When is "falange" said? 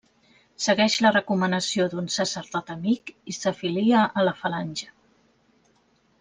4.41-4.91